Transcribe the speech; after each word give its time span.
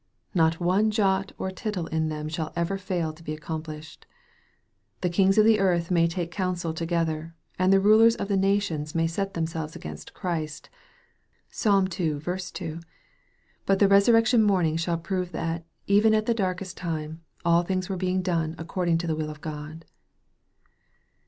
Not 0.33 0.59
one 0.59 0.89
jot 0.89 1.31
or 1.37 1.51
tittle 1.51 1.85
in 1.85 2.09
them 2.09 2.27
shall 2.27 2.51
ever 2.55 2.79
fail 2.79 3.13
to 3.13 3.21
be 3.21 3.33
accomplished. 3.33 4.07
The 5.01 5.11
kings 5.11 5.37
of 5.37 5.45
the 5.45 5.59
earth 5.59 5.91
may 5.91 6.07
take 6.07 6.31
counsel 6.31 6.73
together, 6.73 7.35
and 7.59 7.71
the 7.71 7.79
rulers 7.79 8.15
of 8.15 8.27
the 8.27 8.35
nations 8.35 8.95
may 8.95 9.05
set 9.05 9.35
themselves 9.35 9.75
against 9.75 10.15
Christ 10.15 10.71
(Psal. 11.51 11.83
ii. 11.99 12.17
2), 12.49 12.79
but 13.67 13.77
the 13.77 13.87
resurrec 13.87 14.25
tion 14.25 14.41
morning 14.41 14.75
shall 14.75 14.97
prove 14.97 15.31
that, 15.33 15.65
even 15.85 16.15
at 16.15 16.25
the 16.25 16.33
darkest 16.33 16.77
time, 16.77 17.21
all 17.45 17.61
things 17.61 17.87
were 17.87 17.95
being 17.95 18.23
done 18.23 18.55
according 18.57 18.97
to 18.97 19.05
the 19.05 19.15
will 19.15 19.29
of 19.29 19.39
God. 19.41 19.85